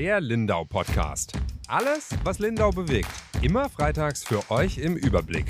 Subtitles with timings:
[0.00, 1.34] Der Lindau Podcast.
[1.68, 3.10] Alles, was Lindau bewegt.
[3.42, 5.44] Immer freitags für euch im Überblick.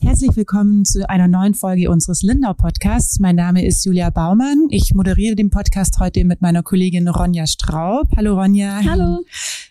[0.00, 3.20] Herzlich willkommen zu einer neuen Folge unseres Lindau Podcasts.
[3.20, 4.66] Mein Name ist Julia Baumann.
[4.70, 8.08] Ich moderiere den Podcast heute mit meiner Kollegin Ronja Straub.
[8.16, 8.80] Hallo Ronja.
[8.84, 9.24] Hallo.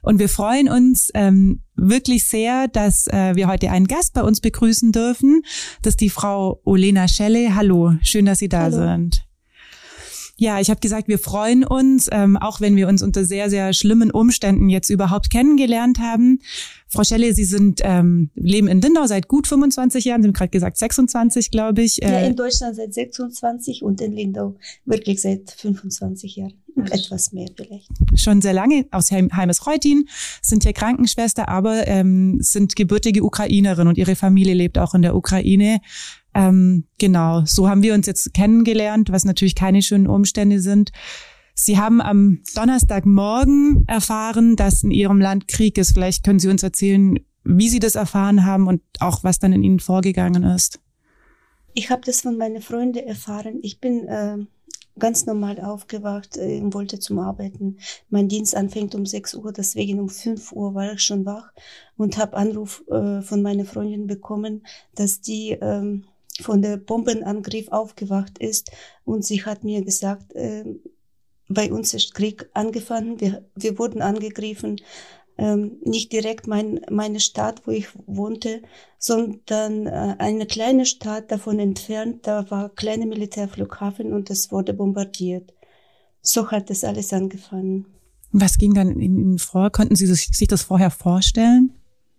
[0.04, 4.40] Und wir freuen uns ähm, wirklich sehr, dass äh, wir heute einen Gast bei uns
[4.40, 5.42] begrüßen dürfen.
[5.82, 7.56] Das ist die Frau Olena Schelle.
[7.56, 8.78] Hallo, schön, dass Sie da Hallo.
[8.78, 9.26] sind.
[10.38, 13.72] Ja, ich habe gesagt, wir freuen uns, ähm, auch wenn wir uns unter sehr, sehr
[13.74, 16.40] schlimmen Umständen jetzt überhaupt kennengelernt haben.
[16.88, 20.50] Frau Schelle, Sie sind ähm, leben in Lindau seit gut 25 Jahren, Sie haben gerade
[20.50, 22.02] gesagt 26, glaube ich.
[22.02, 24.56] Äh, ja, in Deutschland seit 26 und in Lindau
[24.86, 26.54] wirklich seit 25 Jahren.
[26.76, 27.88] Etwas mehr vielleicht.
[28.16, 30.08] Schon sehr lange aus Heimes Reutin,
[30.42, 35.16] sind hier Krankenschwester, aber ähm, sind gebürtige Ukrainerin und ihre Familie lebt auch in der
[35.16, 35.80] Ukraine.
[36.36, 40.92] Ähm, genau, so haben wir uns jetzt kennengelernt, was natürlich keine schönen Umstände sind.
[41.56, 45.92] Sie haben am Donnerstagmorgen erfahren, dass in Ihrem Land Krieg ist.
[45.92, 49.64] Vielleicht können Sie uns erzählen, wie Sie das erfahren haben und auch was dann in
[49.64, 50.80] Ihnen vorgegangen ist.
[51.76, 53.60] Ich habe das von meinen Freunden erfahren.
[53.62, 54.38] Ich bin äh,
[55.00, 57.78] ganz normal aufgewacht äh, und wollte zum Arbeiten.
[58.10, 61.52] Mein Dienst anfängt um 6 Uhr, deswegen um 5 Uhr war ich schon wach
[61.98, 64.66] und habe Anruf äh, von meiner Freundin bekommen,
[64.96, 66.02] dass die äh,
[66.42, 68.72] von der Bombenangriff aufgewacht ist
[69.06, 70.66] und sie hat mir gesagt, äh,
[71.48, 74.80] bei uns ist Krieg angefangen, wir, wir wurden angegriffen,
[75.38, 78.62] ähm, nicht direkt mein, meine Stadt, wo ich wohnte,
[78.98, 85.54] sondern äh, eine kleine Stadt davon entfernt, da war kleine Militärflughafen und es wurde bombardiert.
[86.22, 87.86] So hat das alles angefangen.
[88.32, 89.72] Was ging dann in Ihnen vor?
[89.72, 91.74] Konnten Sie sich das vorher vorstellen?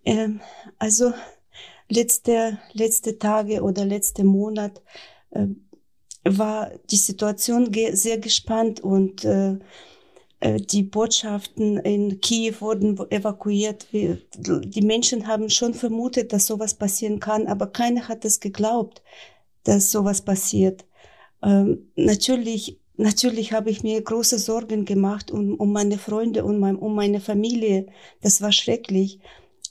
[0.05, 0.39] Ähm,
[0.77, 1.13] also
[1.89, 4.81] letzte, letzte Tage oder letzte Monat
[5.31, 5.47] äh,
[6.23, 9.57] war die Situation ge sehr gespannt und äh,
[10.39, 13.87] äh, die Botschaften in Kiew wurden evakuiert.
[13.91, 19.01] Die Menschen haben schon vermutet, dass sowas passieren kann, aber keiner hat es geglaubt,
[19.63, 20.85] dass sowas passiert.
[21.43, 26.75] Ähm, natürlich, natürlich habe ich mir große Sorgen gemacht um, um meine Freunde und mein,
[26.75, 27.87] um meine Familie.
[28.21, 29.19] Das war schrecklich.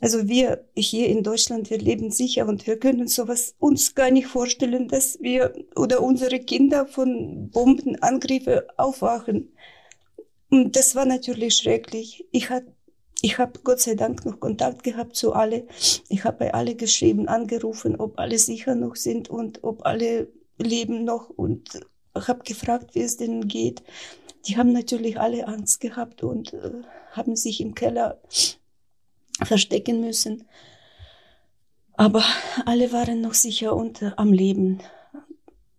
[0.04, 4.26] Also wir hier in Deutschland, wir leben sicher und wir können sowas uns gar nicht
[4.26, 9.56] vorstellen, dass wir oder unsere Kinder von Bombenangriffen aufwachen.
[10.50, 12.26] Und das war natürlich schrecklich.
[12.32, 12.64] Ich hat,
[13.22, 15.66] ich habe Gott sei Dank noch Kontakt gehabt zu alle.
[16.10, 20.28] Ich habe bei alle geschrieben, angerufen, ob alle sicher noch sind und ob alle
[20.58, 21.80] leben noch und
[22.14, 23.82] habe gefragt, wie es denen geht.
[24.48, 26.82] Die haben natürlich alle Angst gehabt und äh,
[27.12, 28.20] haben sich im Keller
[29.42, 30.44] verstecken müssen.
[31.96, 32.24] Aber
[32.66, 34.80] alle waren noch sicher und äh, am Leben.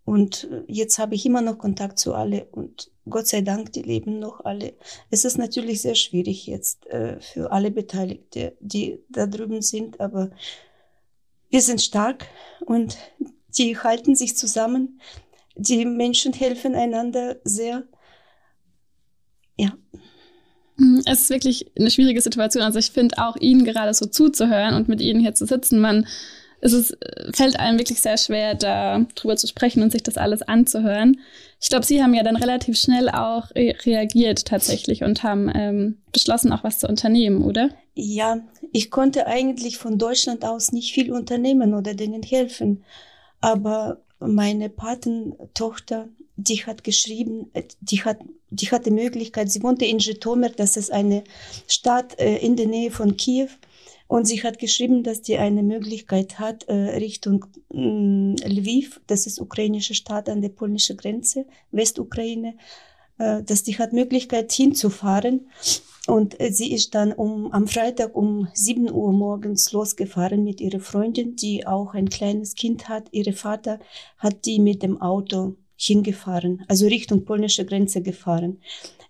[0.04, 3.82] Und äh, jetzt habe ich immer noch Kontakt zu alle und Gott sei Dank, die
[3.82, 4.74] leben noch alle.
[5.10, 10.30] Es ist natürlich sehr schwierig jetzt äh, für alle Beteiligte, die da drüben sind, aber
[11.50, 12.26] wir sind stark
[12.64, 12.98] und
[13.56, 15.00] die halten sich zusammen.
[15.54, 17.84] Die Menschen helfen einander sehr.
[20.76, 22.62] Mhm, es ist wirklich eine schwierige Situation.
[22.62, 26.06] Also ich finde auch Ihnen gerade so zuzuhören und mit Ihnen hier zu sitzen, man,
[26.60, 26.96] es ist,
[27.32, 31.20] fällt einem wirklich sehr schwer, da drüber zu sprechen und sich das alles anzuhören.
[31.60, 35.98] Ich glaube, Sie haben ja dann relativ schnell auch re reagiert tatsächlich und haben ähm,
[36.12, 37.70] beschlossen, auch was zu unternehmen, oder?
[37.94, 38.40] Ja,
[38.72, 42.84] ich konnte eigentlich von Deutschland aus nicht viel unternehmen oder denen helfen.
[43.40, 48.18] Aber meine Patentochter, die hat geschrieben, die hat,
[48.50, 51.24] die hatte Möglichkeit, sie wohnte in Zhytomyr, das ist eine
[51.66, 53.48] Stadt äh, in der Nähe von Kiew.
[54.08, 59.40] Und sie hat geschrieben, dass die eine Möglichkeit hat, äh, Richtung mh, Lviv, das ist
[59.40, 62.56] ukrainische Stadt an der polnischen Grenze, Westukraine,
[63.18, 65.48] äh, dass die hat Möglichkeit hinzufahren.
[66.06, 70.78] Und äh, sie ist dann um, am Freitag um 7 Uhr morgens losgefahren mit ihrer
[70.78, 73.08] Freundin, die auch ein kleines Kind hat.
[73.10, 73.80] Ihre Vater
[74.18, 78.60] hat die mit dem Auto hingefahren, also Richtung polnische Grenze gefahren.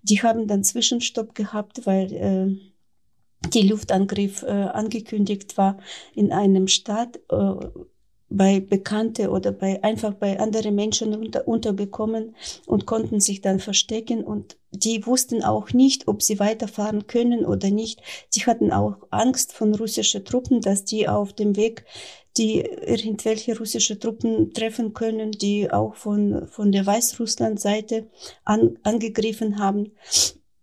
[0.03, 5.79] Die haben dann Zwischenstopp gehabt, weil äh, die Luftangriff äh, angekündigt war
[6.15, 7.55] in einem Stadt äh,
[8.29, 12.35] bei Bekannte oder bei einfach bei anderen Menschen unter, untergekommen
[12.67, 17.71] und konnten sich dann verstecken und die wussten auch nicht, ob sie weiterfahren können oder
[17.71, 18.03] nicht.
[18.31, 21.85] Sie hatten auch Angst von russischen Truppen, dass die auf dem Weg
[22.39, 28.07] die irgendwelche russische Truppen treffen können, die auch von, von der Weißrussland-Seite
[28.45, 29.93] an, angegriffen haben.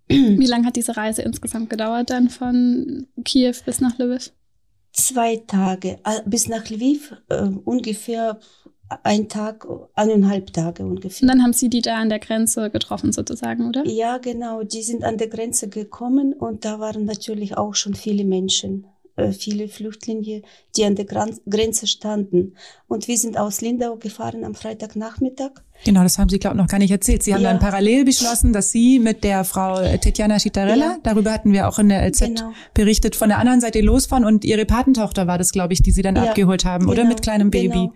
[0.07, 4.31] Wie lange hat diese Reise insgesamt gedauert dann von Kiew bis nach Lviv?
[4.91, 5.99] Zwei Tage.
[6.25, 8.39] Bis nach Lviv äh, ungefähr
[9.01, 9.65] ein Tag,
[9.95, 11.23] eineinhalb Tage ungefähr.
[11.23, 13.85] Und dann haben Sie die da an der Grenze getroffen sozusagen, oder?
[13.87, 14.63] Ja, genau.
[14.63, 18.85] Die sind an der Grenze gekommen und da waren natürlich auch schon viele Menschen.
[19.15, 20.42] Äh, viele Flüchtlinge,
[20.75, 22.56] die an der Grenze standen.
[22.88, 25.51] Und wir sind aus Lindau gefahren am Freitagnachmittag.
[25.86, 27.21] Genau, das haben Sie, glaube ich, noch gar nicht erzählt.
[27.21, 27.51] Sie haben ja.
[27.51, 30.98] dann parallel beschlossen, dass Sie mit der Frau Tetjana Schitarella, ja.
[31.04, 32.54] darüber hatten wir auch in der LZ genau.
[32.74, 36.01] berichtet, von der anderen Seite losfahren und Ihre Patentochter war das, glaube ich, die Sie
[36.01, 36.24] dann ja.
[36.24, 36.94] abgeholt haben, genau.
[36.94, 37.69] oder mit kleinem Baby.
[37.69, 37.94] Genau.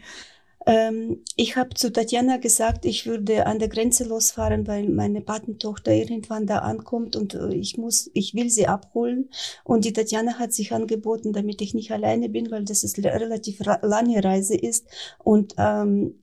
[0.68, 5.94] Ähm, ich habe zu Tatjana gesagt, ich würde an der Grenze losfahren, weil meine Patentochter
[5.94, 9.30] irgendwann da ankommt und äh, ich muss, ich will sie abholen.
[9.64, 13.62] Und die Tatjana hat sich angeboten, damit ich nicht alleine bin, weil das ist relativ
[13.82, 14.88] lange Reise ist
[15.24, 16.16] und ähm,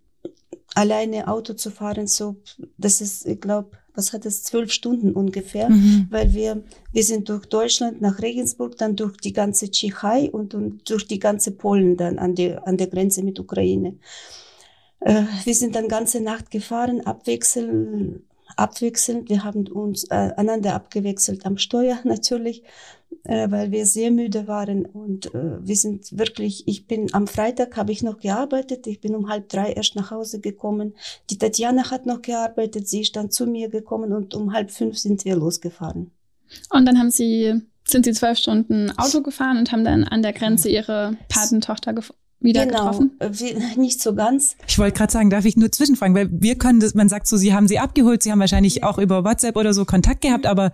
[0.75, 2.37] alleine Auto zu fahren, so,
[2.77, 6.09] das ist, ich glaube, was hat es, zwölf Stunden ungefähr, mhm.
[6.11, 6.63] weil wir,
[6.93, 11.19] wir sind durch Deutschland nach Regensburg, dann durch die ganze Tschechei und, und durch die
[11.19, 13.97] ganze Polen dann an der, an der Grenze mit Ukraine.
[15.01, 18.23] Äh, wir sind dann ganze Nacht gefahren, abwechselnd,
[18.57, 19.29] abwechselnd.
[19.29, 22.63] Wir haben uns äh, einander abgewechselt am Steuer natürlich
[23.25, 27.77] äh, weil wir sehr müde waren und äh, wir sind wirklich, ich bin am Freitag
[27.77, 30.95] habe ich noch gearbeitet, ich bin um halb drei erst nach Hause gekommen.
[31.31, 34.99] Die Tatjana hat noch gearbeitet, sie ist dann zu mir gekommen und um halb fünf
[34.99, 36.11] sind wir losgefahren.
[36.71, 40.33] Und dann haben Sie sind Sie zwölf Stunden Auto gefahren und haben dann an der
[40.33, 43.13] Grenze Ihre Patentochter gefunden wieder genau, getroffen?
[43.21, 43.31] Äh,
[43.81, 44.57] nicht so ganz.
[44.69, 47.37] Ich wollte gerade sagen, darf ich nur zwischenfragen, weil wir können das, man sagt so,
[47.37, 50.73] Sie haben sie abgeholt, Sie haben wahrscheinlich auch über WhatsApp oder so Kontakt gehabt, aber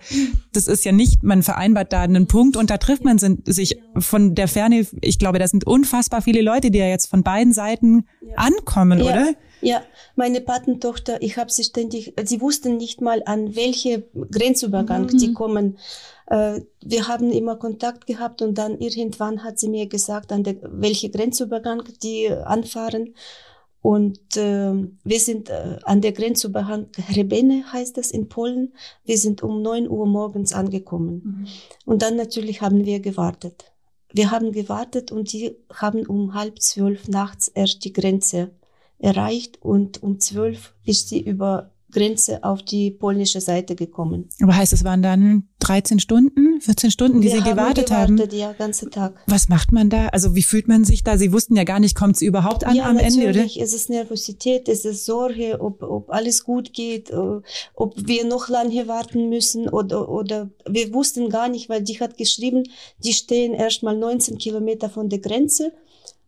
[0.53, 4.35] das ist ja nicht, man vereinbart da einen Punkt und da trifft man sich von
[4.35, 8.05] der Ferne, ich glaube, da sind unfassbar viele Leute, die ja jetzt von beiden Seiten
[8.37, 9.05] ankommen, ja.
[9.05, 9.35] oder?
[9.61, 9.83] Ja,
[10.17, 15.19] meine Patentochter, ich habe sie ständig, sie wussten nicht mal, an welche Grenzübergang mhm.
[15.19, 15.79] die kommen.
[16.27, 20.57] Äh, wir haben immer Kontakt gehabt und dann irgendwann hat sie mir gesagt, an der,
[20.62, 23.15] welche Grenzübergang die anfahren.
[23.83, 24.75] Und äh,
[25.05, 28.75] wir sind äh, an der Grenzübergang Rebene heißt das in Polen.
[29.05, 31.23] Wir sind um neun Uhr morgens angekommen.
[31.25, 31.47] Mhm.
[31.87, 33.73] Und dann natürlich haben wir gewartet.
[34.12, 38.51] Wir haben gewartet und die haben um halb zwölf nachts erst die Grenze
[39.00, 44.29] erreicht und um zwölf ist sie über Grenze auf die polnische Seite gekommen.
[44.41, 48.31] Aber heißt, es waren dann 13 Stunden, 14 Stunden, die Wir Sie haben gewartet, gewartet
[48.31, 48.38] haben?
[48.38, 49.20] Ja, ganze Tag.
[49.26, 50.06] Was macht man da?
[50.08, 51.19] Also wie fühlt man sich da?
[51.19, 53.44] Sie wussten ja gar nicht, kommt es überhaupt an ja, am Ende, oder?
[53.44, 57.41] Es ist Nervosität, es ist Sorge, ob, ob alles gut geht, äh,
[57.75, 62.17] ob wir noch lange warten müssen oder, oder wir wussten gar nicht, weil die hat
[62.17, 62.64] geschrieben,
[63.05, 65.73] die stehen erst mal 19 Kilometer von der Grenze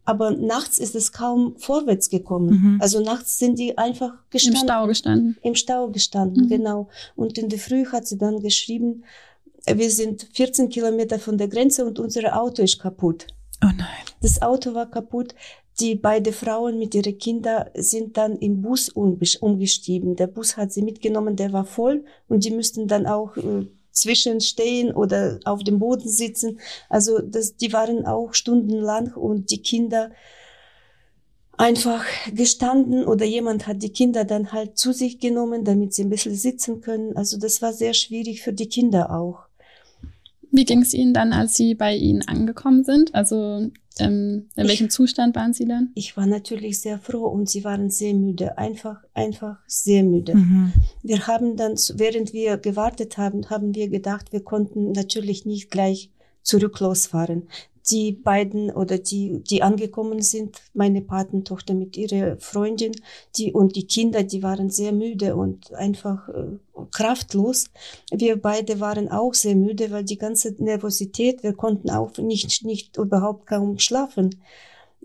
[0.05, 2.51] aber nachts ist es kaum vorwärts gekommen.
[2.51, 2.79] Mhm.
[2.81, 4.61] Also nachts sind die einfach gestanden.
[4.61, 5.37] Im Stau gestanden.
[5.43, 6.49] Im Stau gestanden, mhm.
[6.49, 6.89] genau.
[7.15, 9.05] Und in der Früh hat sie dann geschrieben,
[9.67, 13.29] wir sind 14 Kilometer von der Grenze und unser Auto ist kaputt.
[13.63, 13.87] Oh nein.
[14.21, 15.35] Das Auto war kaputt.
[15.81, 20.17] Die beiden Frauen mit ihren Kindern sind dann im Bus umgestiegen.
[20.17, 24.93] Der Bus hat sie mitgenommen, der war voll und die müssten dann auch äh, zwischenstehen
[24.93, 26.59] oder auf dem Boden sitzen.
[26.89, 30.11] Also das, die waren auch stundenlang und die Kinder
[31.59, 32.05] einfach
[32.35, 36.35] gestanden oder jemand hat die Kinder dann halt zu sich genommen, damit sie ein bisschen
[36.35, 37.17] sitzen können.
[37.17, 39.47] Also das war sehr schwierig für die Kinder auch.
[40.51, 43.15] Wie ging es Ihnen dann, als Sie bei Ihnen angekommen sind?
[43.15, 45.91] Also ähm, in welchem ich, Zustand waren Sie dann?
[45.95, 50.35] Ich war natürlich sehr froh und Sie waren sehr müde, einfach, einfach sehr müde.
[50.35, 50.73] Mhm.
[51.03, 56.11] Wir haben dann, während wir gewartet haben, haben wir gedacht, wir konnten natürlich nicht gleich
[56.43, 57.49] zurück losfahren
[57.91, 62.93] die beiden oder die, die angekommen sind, meine Patentochter mit ihrer Freundin,
[63.37, 66.59] die und die Kinder, die waren sehr müde und einfach äh,
[66.91, 67.67] kraftlos.
[68.11, 72.97] Wir beide waren auch sehr müde, weil die ganze Nervosität, wir konnten auch nicht, nicht
[72.97, 74.31] überhaupt kaum schlafen.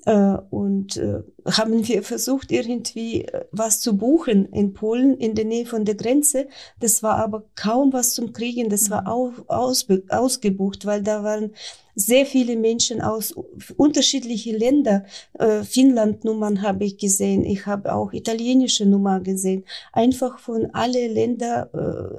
[0.06, 5.46] Äh, und äh, haben wir versucht, irgendwie äh, was zu buchen in Polen, in der
[5.46, 6.48] Nähe von der Grenze.
[6.80, 8.70] Das war aber kaum was zum Kriegen.
[8.70, 9.44] Das war auch mhm.
[9.48, 11.52] aus, ausgebucht, weil da waren
[11.96, 13.34] sehr viele Menschen aus
[13.76, 15.06] unterschiedlichen Ländern.
[15.34, 17.44] Äh, Finnland-Nummern habe ich gesehen.
[17.44, 19.66] Ich habe auch italienische Nummer gesehen.
[19.94, 21.70] Einfach von alle Länder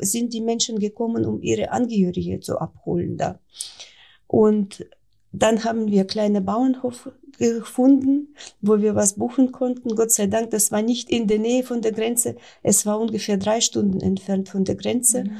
[0.01, 3.39] sind die Menschen gekommen, um ihre Angehörige zu abholen da.
[4.27, 4.85] Und
[5.33, 9.95] dann haben wir kleine Bauernhof gefunden, wo wir was buchen konnten.
[9.95, 12.37] Gott sei Dank, das war nicht in der Nähe von der Grenze.
[12.63, 15.25] Es war ungefähr drei Stunden entfernt von der Grenze.
[15.25, 15.39] Mhm.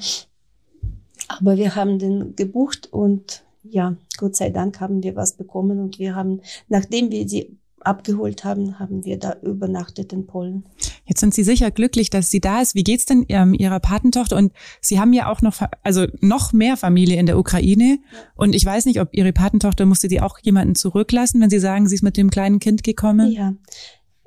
[1.29, 5.99] Aber wir haben den gebucht und ja, Gott sei Dank haben wir was bekommen und
[5.99, 10.65] wir haben, nachdem wir sie abgeholt haben, haben wir da übernachtet in Polen.
[11.05, 12.75] Jetzt sind Sie sicher glücklich, dass sie da ist.
[12.75, 14.37] Wie geht's denn ähm, Ihrer Patentochter?
[14.37, 17.99] Und Sie haben ja auch noch, also noch mehr Familie in der Ukraine.
[18.35, 21.89] Und ich weiß nicht, ob Ihre Patentochter musste die auch jemanden zurücklassen, wenn Sie sagen,
[21.89, 23.33] sie ist mit dem kleinen Kind gekommen?
[23.33, 23.55] Ja.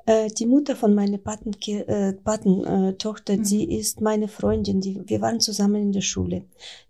[0.06, 3.44] Äh, die Mutter von meiner Patentochter, äh, Patentochter mhm.
[3.44, 4.80] die ist meine Freundin.
[4.80, 6.46] Die, wir waren zusammen in der Schule.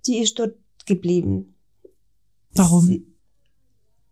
[0.06, 0.54] Die ist dort
[0.86, 1.54] geblieben.
[2.54, 2.86] Warum?
[2.86, 3.06] Sie,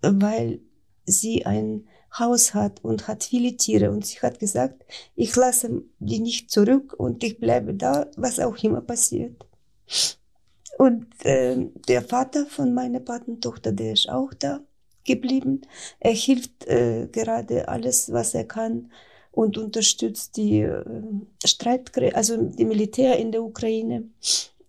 [0.02, 0.60] weil
[1.04, 1.84] sie ein
[2.18, 6.94] Haus hat und hat viele Tiere und sie hat gesagt, ich lasse die nicht zurück
[6.96, 9.46] und ich bleibe da, was auch immer passiert.
[10.78, 14.60] Und äh, der Vater von meiner Patentochter, der ist auch da
[15.04, 15.62] geblieben.
[15.98, 18.90] Er hilft äh, gerade alles, was er kann
[19.32, 20.84] und unterstützt die äh,
[21.44, 24.10] Streitkräfte, also die Militär in der Ukraine.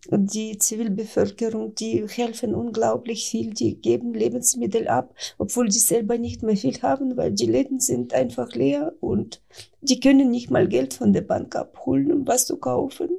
[0.10, 6.58] Die Zivilbevölkerung, die helfen unglaublich viel, die geben Lebensmittel ab, obwohl die selber nicht mehr
[6.58, 9.41] viel haben, weil die Läden sind einfach leer und
[9.81, 13.10] die können nicht mal Geld von der Bank abholen, um was zu kaufen.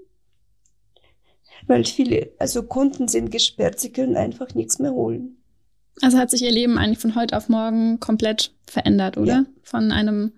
[1.68, 5.36] Weil viele, also Konten sind gesperrt, sie können einfach nichts mehr holen.
[6.00, 9.32] Also hat sich ihr Leben eigentlich von heute auf morgen komplett verändert, oder?
[9.32, 9.44] Ja.
[9.62, 10.32] Von einem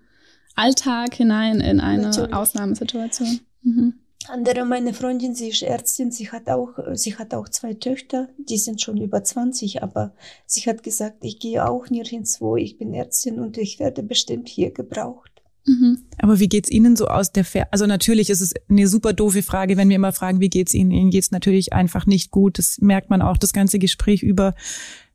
[0.53, 2.33] Alltag hinein in eine Natürlich.
[2.33, 3.39] Ausnahmesituation.
[3.63, 3.93] Mhm.
[4.27, 8.57] Andere, meine Freundin, sie ist Ärztin, sie hat auch, sie hat auch zwei Töchter, die
[8.57, 10.13] sind schon über 20, aber
[10.45, 14.71] sie hat gesagt, ich gehe auch nirgendwo, ich bin Ärztin und ich werde bestimmt hier
[14.71, 15.35] gebraucht.
[15.67, 16.03] Mhm.
[16.19, 19.41] Aber wie geht's Ihnen so aus der Fer Also natürlich ist es eine super doofe
[19.41, 20.91] Frage, wenn wir immer fragen, wie geht's Ihnen?
[20.91, 22.59] Ihnen geht's natürlich einfach nicht gut.
[22.59, 24.53] Das merkt man auch das ganze Gespräch über.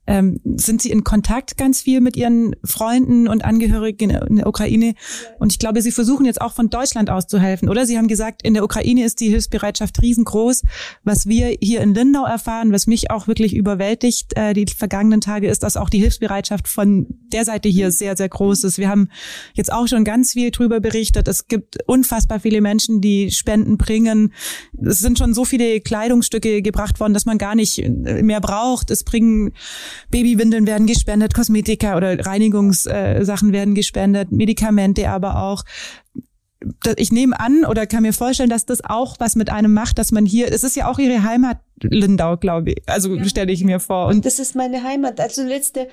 [0.07, 4.95] Ähm, sind Sie in Kontakt ganz viel mit Ihren Freunden und Angehörigen in der Ukraine?
[5.39, 7.85] Und ich glaube, Sie versuchen jetzt auch von Deutschland aus zu helfen, oder?
[7.85, 10.63] Sie haben gesagt, in der Ukraine ist die Hilfsbereitschaft riesengroß.
[11.03, 15.47] Was wir hier in Lindau erfahren, was mich auch wirklich überwältigt äh, die vergangenen Tage,
[15.47, 18.79] ist, dass auch die Hilfsbereitschaft von der Seite hier sehr, sehr groß ist.
[18.79, 19.09] Wir haben
[19.53, 21.27] jetzt auch schon ganz viel drüber berichtet.
[21.27, 24.33] Es gibt unfassbar viele Menschen, die Spenden bringen.
[24.83, 28.89] Es sind schon so viele Kleidungsstücke gebracht worden, dass man gar nicht mehr braucht.
[28.89, 29.51] Es bringen
[30.09, 35.63] Babywindeln werden gespendet, Kosmetika oder Reinigungssachen werden gespendet, Medikamente aber auch
[36.95, 40.11] ich nehme an oder kann mir vorstellen, dass das auch was mit einem macht, dass
[40.11, 42.83] man hier, es ist ja auch ihre Heimat, Lindau, glaube ich.
[42.85, 43.25] Also ja.
[43.25, 44.07] stelle ich mir vor.
[44.07, 45.19] Und das ist meine Heimat.
[45.19, 45.87] Also letzte,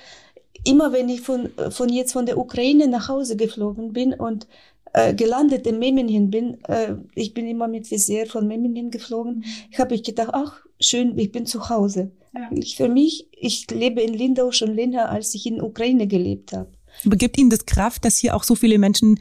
[0.64, 4.46] immer wenn ich von, von jetzt von der Ukraine nach Hause geflogen bin und
[4.92, 9.78] äh, gelandet in Memmingen bin, äh, ich bin immer mit Visier von Memmingen geflogen, ich
[9.78, 12.12] habe ich gedacht, ach, schön, ich bin zu Hause.
[12.34, 12.50] Ja.
[12.52, 16.70] Ich, für mich, ich lebe in Lindau schon länger, als ich in Ukraine gelebt habe.
[17.04, 19.20] Aber gibt Ihnen das Kraft, dass hier auch so viele Menschen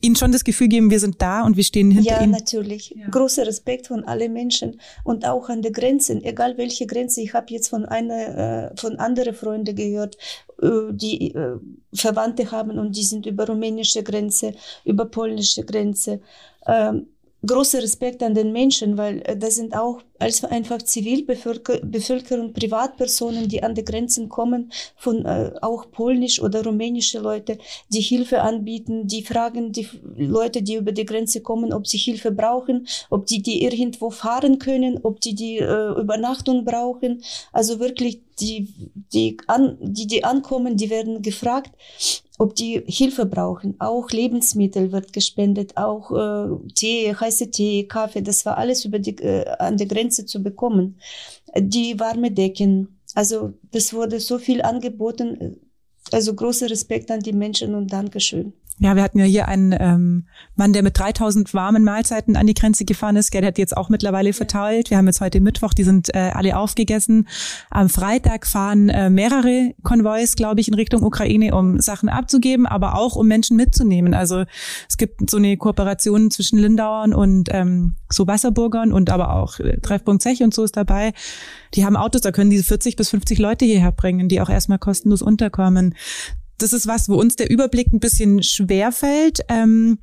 [0.00, 2.32] Ihnen schon das Gefühl geben, wir sind da und wir stehen hinter ja, Ihnen?
[2.32, 2.94] Natürlich.
[2.96, 7.22] Ja, Großer Respekt von allen Menschen und auch an der Grenzen, egal welche Grenze.
[7.22, 10.16] Ich habe jetzt von einer, äh, von anderen Freunden gehört,
[10.92, 11.56] die äh,
[11.94, 16.20] Verwandte haben und die sind über rumänische Grenze, über polnische Grenze.
[16.66, 17.06] Ähm,
[17.46, 23.62] großer Respekt an den Menschen, weil äh, das sind auch als einfach Zivilbevölkerung, Privatpersonen, die
[23.62, 27.58] an die Grenzen kommen, von äh, auch polnisch oder rumänische Leute,
[27.88, 32.30] die Hilfe anbieten, die fragen die Leute, die über die Grenze kommen, ob sie Hilfe
[32.30, 37.22] brauchen, ob die die irgendwo fahren können, ob die die äh, Übernachtung brauchen.
[37.52, 38.68] Also wirklich die
[39.12, 41.72] die an, die die ankommen, die werden gefragt
[42.40, 43.74] ob die Hilfe brauchen.
[43.80, 49.14] Auch Lebensmittel wird gespendet, auch äh, Tee, heiße Tee, Kaffee, das war alles über die,
[49.18, 50.98] äh, an der Grenze zu bekommen.
[51.56, 55.56] Die warme Decken, also das wurde so viel angeboten.
[56.12, 58.52] Also großer Respekt an die Menschen und Dankeschön.
[58.78, 62.54] Ja, wir hatten ja hier einen ähm, Mann, der mit 3000 warmen Mahlzeiten an die
[62.54, 63.34] Grenze gefahren ist.
[63.34, 64.88] Der hat jetzt auch mittlerweile verteilt.
[64.88, 67.28] Wir haben jetzt heute Mittwoch, die sind äh, alle aufgegessen.
[67.68, 72.96] Am Freitag fahren äh, mehrere Konvois, glaube ich, in Richtung Ukraine, um Sachen abzugeben, aber
[72.96, 74.14] auch um Menschen mitzunehmen.
[74.14, 74.44] Also
[74.88, 79.78] es gibt so eine Kooperation zwischen Lindauern und ähm, so Wasserburgern und aber auch äh,
[79.80, 81.12] Treffpunkt Zech und so ist dabei.
[81.74, 84.78] Die haben Autos, da können diese 40 bis 50 Leute hierher bringen, die auch erstmal
[84.78, 85.94] kostenlos unterkommen
[86.62, 89.40] das ist was, wo uns der Überblick ein bisschen schwer fällt.
[89.48, 89.98] Ähm,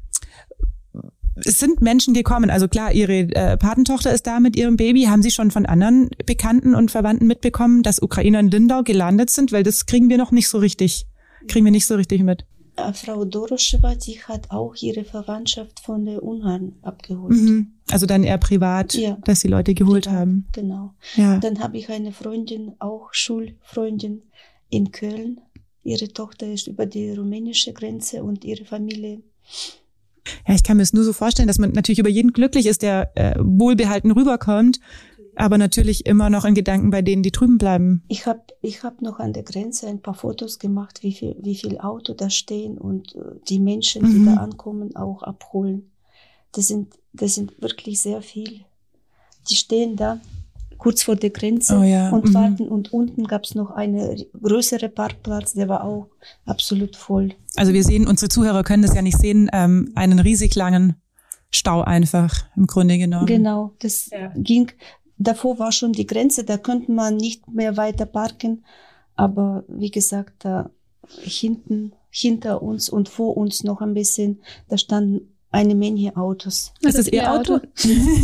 [1.45, 5.03] es sind Menschen gekommen, also klar, Ihre äh, Patentochter ist da mit ihrem Baby.
[5.03, 9.51] Haben Sie schon von anderen Bekannten und Verwandten mitbekommen, dass Ukrainer in Lindau gelandet sind?
[9.51, 11.05] Weil das kriegen wir noch nicht so richtig,
[11.47, 12.45] kriegen wir nicht so richtig mit.
[12.75, 17.33] Äh, Frau Doroschewa, die hat auch ihre Verwandtschaft von der Ungarn abgeholt.
[17.33, 17.73] Mhm.
[17.91, 19.17] Also dann eher privat, ja.
[19.23, 20.47] dass sie Leute geholt privat, haben.
[20.53, 20.93] Genau.
[21.15, 21.37] Ja.
[21.37, 24.23] Dann habe ich eine Freundin, auch Schulfreundin
[24.69, 25.39] in Köln.
[25.87, 29.21] Ihre Tochter ist über die rumänische Grenze und ihre Familie.
[30.45, 32.81] Ja, ich kann mir es nur so vorstellen, dass man natürlich über jeden glücklich ist,
[32.81, 34.81] der äh, wohlbehalten rüberkommt,
[35.35, 38.03] aber natürlich immer noch in Gedanken bei denen, die drüben bleiben.
[38.09, 41.55] Ich habe ich hab noch an der Grenze ein paar Fotos gemacht, wie viel, wie
[41.55, 44.25] viel Auto da stehen und äh, die Menschen, die mhm.
[44.25, 45.89] da ankommen, auch abholen.
[46.51, 48.65] Das sind, das sind wirklich sehr viel.
[49.49, 50.19] Die stehen da
[50.77, 52.33] kurz vor der Grenze Oh ja, und mhm.
[52.33, 52.67] warten.
[52.67, 56.07] Und unten gab es noch einen größere Parkplatz, der war auch
[56.45, 57.33] absolut voll.
[57.55, 60.95] Also wir sehen, unsere Zuhörer können das ja nicht sehen, ähm, einen riesig langen
[61.49, 63.25] Stau einfach im Grunde genommen.
[63.25, 64.31] Genau, das Ja.
[64.35, 64.71] ging.
[65.17, 68.65] Davor war schon die Grenze, da könnte man nicht mehr weiter parken.
[69.15, 70.69] Aber wie gesagt, da
[71.21, 76.73] hinten, hinter uns und vor uns noch ein bisschen, da standen eine Menge Autos.
[76.81, 77.59] Ist das Ihr Auto?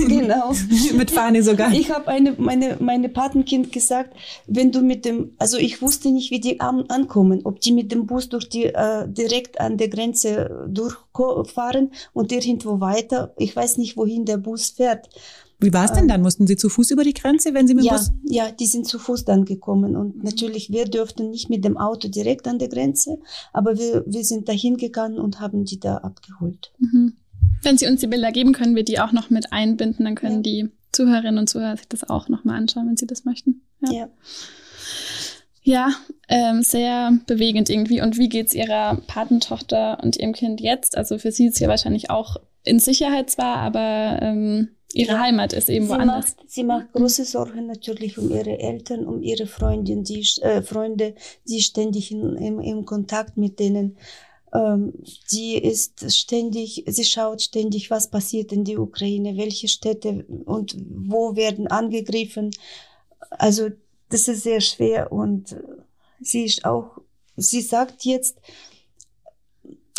[0.08, 0.54] genau.
[0.94, 1.72] Mit Fahne sogar.
[1.72, 4.16] Ich habe eine, meine, meine Patenkind gesagt,
[4.46, 7.92] wenn du mit dem, also ich wusste nicht, wie die an, ankommen, ob die mit
[7.92, 13.34] dem Bus durch die, äh, direkt an der Grenze durchfahren und der irgendwo weiter.
[13.38, 15.08] Ich weiß nicht, wohin der Bus fährt.
[15.64, 16.22] Wie war es denn dann?
[16.22, 18.12] Mussten Sie zu Fuß über die Grenze, wenn Sie mit dem Ja, Bus?
[18.26, 22.08] ja, die sind zu Fuß dann gekommen und natürlich, wir dürften nicht mit dem Auto
[22.08, 23.20] direkt an der Grenze,
[23.54, 26.72] aber wir, wir sind dahin gegangen und haben die da abgeholt.
[26.80, 27.14] Mhm.
[27.62, 30.06] Wenn Sie uns die Bilder geben, können wir die auch noch mit einbinden.
[30.06, 30.42] Dann können Ja.
[30.42, 33.62] die Zuhörerinnen und Zuhörer sich das auch noch mal anschauen, wenn sie das möchten.
[33.82, 34.10] Ja, Ja.
[35.64, 35.90] ja
[36.28, 38.02] ähm, sehr bewegend irgendwie.
[38.02, 40.98] Und wie geht's Ihrer Patentochter und Ihrem Kind jetzt?
[40.98, 45.20] Also für Sie ist ja wahrscheinlich auch in Sicherheit zwar, aber ähm, Ihre.
[45.20, 46.36] Heimat ist eben Sie woanders.
[46.36, 51.16] macht, sie macht große Sorgen natürlich um ihre Eltern, um ihre Freundin, die, äh, Freunde,
[51.48, 53.98] die ständig in, im, im Kontakt mit denen.
[54.54, 54.94] Ähm,
[55.32, 61.36] die ist ständig, sie schaut ständig, was passiert in der Ukraine, welche Städte und wo
[61.36, 62.52] werden angegriffen.
[63.32, 63.70] Also
[64.10, 65.62] das ist sehr schwer und äh,
[66.22, 67.00] sie ist auch,
[67.36, 68.38] sie sagt jetzt,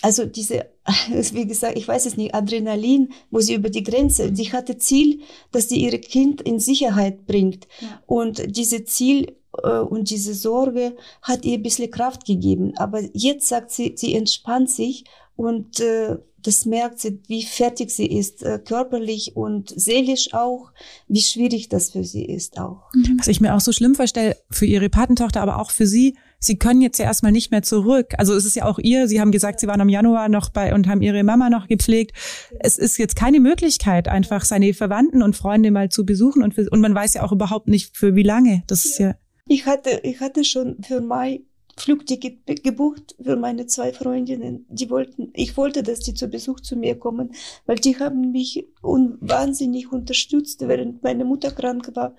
[0.05, 0.67] also diese,
[1.33, 5.21] wie gesagt, ich weiß es nicht, Adrenalin, wo sie über die Grenze, sie hatte Ziel,
[5.51, 7.67] dass sie ihr Kind in Sicherheit bringt.
[7.81, 8.03] Ja.
[8.07, 12.75] Und diese Ziel äh, und diese Sorge hat ihr ein bisschen Kraft gegeben.
[12.77, 15.05] Aber jetzt sagt sie, sie entspannt sich
[15.37, 20.71] und äh, das merkt sie, wie fertig sie ist, äh, körperlich und seelisch auch,
[21.09, 22.91] wie schwierig das für sie ist auch.
[23.17, 26.59] Was ich mir auch so schlimm vorstelle, für Ihre Patentochter, aber auch für Sie, Sie
[26.59, 28.15] können jetzt ja erstmal nicht mehr zurück.
[28.19, 30.75] Also es ist ja auch ihr, Sie haben gesagt, Sie waren im Januar noch bei
[30.75, 32.17] und haben Ihre Mama noch gepflegt.
[32.61, 36.69] Es ist jetzt keine Möglichkeit, einfach seine Verwandten und Freunde mal zu besuchen und, für,
[36.71, 38.63] und man weiß ja auch überhaupt nicht, für wie lange.
[38.67, 39.15] Das ist ja,
[39.47, 41.43] Ich hatte, ich hatte schon für Mai
[41.77, 44.67] Flugticket gebucht für meine zwei Freundinnen.
[44.69, 47.33] Die wollten, ich wollte, dass die zu Besuch zu mir kommen,
[47.67, 52.15] weil die haben mich un wahnsinnig unterstützt, während meine Mutter krank war.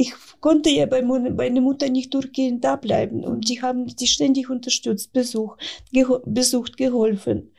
[0.00, 4.48] Ich konnte ja bei meiner Mutter nicht durchgehend da bleiben und die haben die ständig
[4.48, 5.58] unterstützt, Besuch,
[5.92, 7.50] geho besucht, geholfen.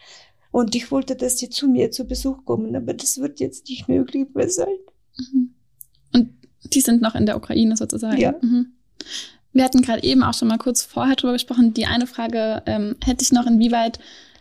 [0.52, 3.88] Und ich wollte, dass die zu mir zu Besuch kommen, aber das wird jetzt nicht
[3.88, 4.80] möglich mehr sein.
[5.20, 5.54] Mhm.
[6.14, 6.30] Und
[6.74, 8.20] die sind noch in der Ukraine sozusagen.
[8.20, 8.34] Ja.
[8.42, 8.74] Mhm.
[9.54, 11.76] Wir hatten gerade eben auch schon mal kurz vorher drüber gesprochen.
[11.76, 14.00] Die eine Frage ähm, hätte ich noch, inwieweit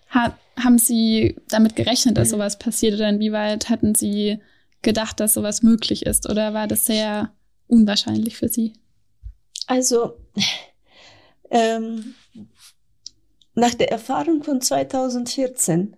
[0.08, 2.32] ha haben Sie damit gerechnet, dass Mhm.
[2.36, 4.38] sowas passiert oder inwieweit hatten Sie
[4.80, 7.32] gedacht, dass sowas möglich ist oder war das sehr
[7.70, 8.72] unwahrscheinlich für Sie?
[9.66, 10.16] Also,
[11.50, 12.14] ähm,
[13.54, 15.96] nach der Erfahrung von 2014,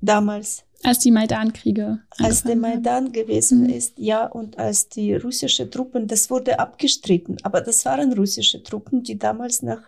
[0.00, 2.82] damals, Als die Maidan-Kriege als der angefangen haben?
[2.82, 3.70] Maidan gewesen Mhm.
[3.70, 9.02] ist, ja, und als die russische Truppen, das wurde abgestritten, aber das waren russische Truppen,
[9.02, 9.82] die damals nach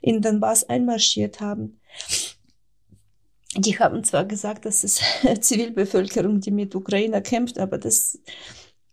[0.00, 1.80] in Donbass einmarschiert haben.
[3.56, 5.00] Die haben zwar gesagt, dass es
[5.40, 8.18] Zivilbevölkerung, die mit Ukrainer kämpft, aber das,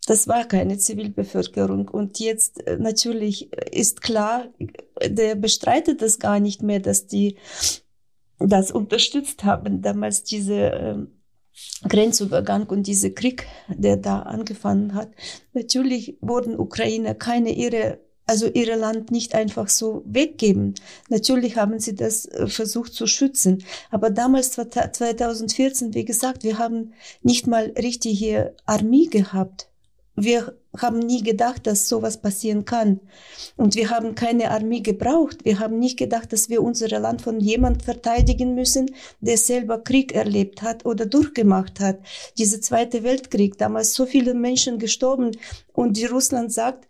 [0.05, 1.87] das war keine Zivilbevölkerung.
[1.87, 4.47] Und jetzt äh, natürlich ist klar,
[5.05, 7.37] der bestreitet das gar nicht mehr, dass die
[8.39, 11.07] das unterstützt haben, damals diese ähm,
[11.87, 15.11] Grenzübergang und dieser Krieg, der da angefangen hat.
[15.53, 20.75] Natürlich wurden Ukrainer keine ihre, also ihre Land nicht einfach so weggeben.
[21.09, 23.63] Natürlich haben sie das äh, versucht zu schützen.
[23.91, 29.69] Aber damals, 2014, wie gesagt, wir haben nicht mal richtige Armee gehabt.
[30.15, 32.99] Wir haben nie gedacht, dass sowas passieren kann.
[33.56, 35.43] Und wir haben keine Armee gebraucht.
[35.43, 40.13] Wir haben nicht gedacht, dass wir unser Land von jemand verteidigen müssen, der selber Krieg
[40.13, 41.99] erlebt hat oder durchgemacht hat.
[42.38, 45.32] Dieser Zweite Weltkrieg, damals so viele Menschen gestorben
[45.73, 46.88] und die Russland sagt,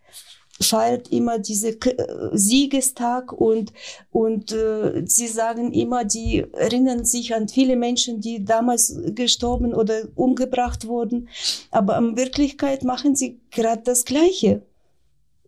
[0.62, 3.74] feiert immer diese K äh, Siegestag und
[4.12, 10.04] und äh, sie sagen immer, die erinnern sich an viele Menschen, die damals gestorben oder
[10.16, 11.30] umgebracht wurden,
[11.72, 14.62] aber in Wirklichkeit machen sie gerade das Gleiche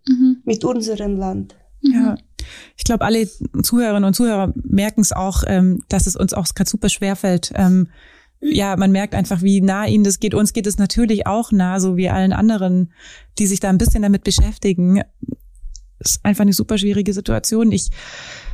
[0.08, 0.42] Mhm.
[0.46, 1.56] mit unserem Land.
[1.82, 2.16] ja.
[2.78, 3.28] Ich glaube, alle
[3.64, 7.52] Zuhörerinnen und Zuhörer merken es auch, ähm, dass es uns auch gerade super schwer fällt.
[7.56, 7.88] Ähm,
[8.42, 10.34] ja, man merkt einfach, wie nah ihnen das geht.
[10.34, 12.94] Uns geht es natürlich auch nah, so wie allen anderen,
[13.40, 15.02] die sich da ein bisschen damit beschäftigen.
[16.00, 17.72] ist einfach eine super schwierige Situation.
[17.72, 17.90] Ich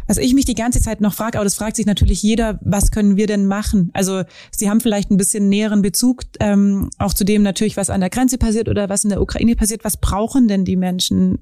[0.07, 2.91] Was ich mich die ganze Zeit noch frage, aber das fragt sich natürlich jeder, was
[2.91, 3.89] können wir denn machen?
[3.93, 8.01] Also Sie haben vielleicht ein bisschen näheren Bezug ähm, auch zu dem natürlich, was an
[8.01, 9.83] der Grenze passiert oder was in der Ukraine passiert.
[9.83, 11.39] Was brauchen denn die Menschen?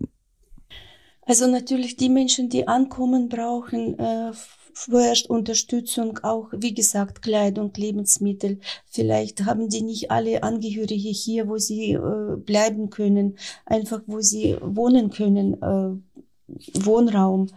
[1.25, 4.31] Also natürlich die Menschen, die ankommen, brauchen äh,
[4.73, 8.59] vorerst Unterstützung, auch wie gesagt Kleidung, Lebensmittel.
[8.85, 14.57] Vielleicht haben die nicht alle Angehörige hier, wo sie äh, bleiben können, einfach wo sie
[14.61, 17.47] wohnen können, äh, Wohnraum.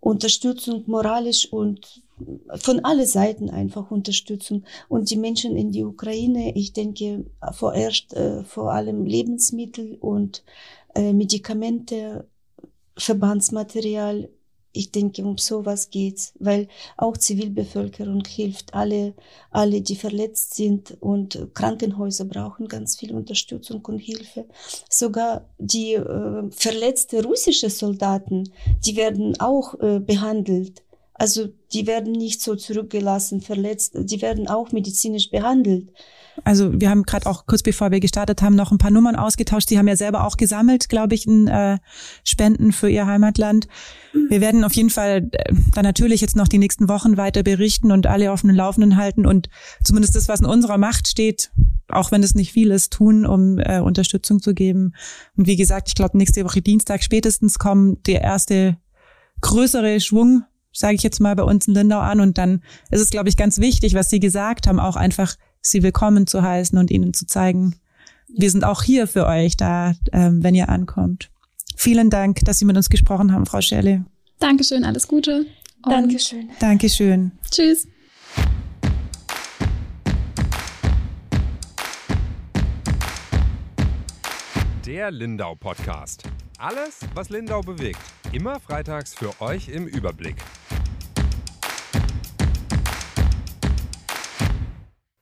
[0.00, 2.02] Unterstützung moralisch und
[2.56, 4.64] von alle Seiten einfach Unterstützung.
[4.88, 10.44] Und die Menschen in die Ukraine, ich denke vorerst äh, vor allem Lebensmittel und
[10.94, 12.28] äh, Medikamente,
[12.96, 14.28] Verbandsmaterial,
[14.72, 19.14] ich denke, um sowas geht's, weil auch Zivilbevölkerung hilft, alle,
[19.50, 24.46] alle, die verletzt sind und Krankenhäuser brauchen ganz viel Unterstützung und Hilfe.
[24.88, 28.50] Sogar die äh, verletzte russische Soldaten,
[28.84, 30.82] die werden auch äh, behandelt.
[31.18, 35.88] Also die werden nicht so zurückgelassen, verletzt, die werden auch medizinisch behandelt.
[36.44, 39.68] Also wir haben gerade auch kurz bevor wir gestartet haben noch ein paar Nummern ausgetauscht.
[39.68, 41.78] Sie haben ja selber auch gesammelt, glaube ich, in äh,
[42.22, 43.66] Spenden für Ihr Heimatland.
[44.28, 47.90] Wir werden auf jeden Fall äh, dann natürlich jetzt noch die nächsten Wochen weiter berichten
[47.90, 49.48] und alle auf dem Laufenden halten und
[49.82, 51.50] zumindest das, was in unserer Macht steht,
[51.88, 54.94] auch wenn es nicht viel ist, tun, um äh, Unterstützung zu geben.
[55.36, 58.76] Und wie gesagt, ich glaube, nächste Woche Dienstag spätestens kommt der erste
[59.40, 60.44] größere Schwung,
[60.78, 62.20] sage ich jetzt mal, bei uns in Lindau an.
[62.20, 65.82] Und dann ist es, glaube ich, ganz wichtig, was Sie gesagt haben, auch einfach sie
[65.82, 67.76] willkommen zu heißen und ihnen zu zeigen,
[68.28, 71.30] wir sind auch hier für euch da, ähm, wenn ihr ankommt.
[71.76, 74.04] Vielen Dank, dass Sie mit uns gesprochen haben, Frau Schelle.
[74.38, 75.46] Dankeschön, alles Gute.
[75.82, 76.50] Dankeschön.
[76.58, 77.32] Dankeschön.
[77.50, 77.86] Tschüss.
[84.84, 86.24] Der Lindau Podcast.
[86.58, 88.00] Alles, was Lindau bewegt.
[88.32, 90.36] Immer freitags für euch im Überblick.